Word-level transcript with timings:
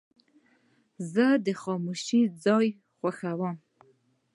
زه 1.13 1.25
د 1.45 1.47
خاموشۍ 1.61 2.21
ځایونه 2.43 2.79
خوښوم. 2.97 3.55